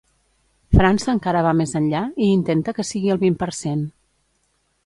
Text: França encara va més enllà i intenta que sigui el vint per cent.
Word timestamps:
França 0.77 1.11
encara 1.17 1.43
va 1.49 1.51
més 1.59 1.75
enllà 1.81 2.01
i 2.29 2.31
intenta 2.39 2.75
que 2.79 2.89
sigui 2.93 3.15
el 3.17 3.23
vint 3.27 3.39
per 3.45 3.53
cent. 3.63 3.89